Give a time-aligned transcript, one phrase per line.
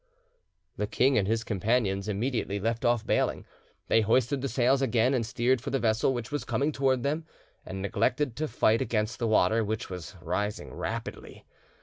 [0.77, 3.45] The king and his companions immediately left off bailing;
[3.87, 7.27] they hoisted the sails again, and steered for the vessel which was coming towards them,
[7.67, 11.45] and neglected to fight against the water, which was rising rapidly.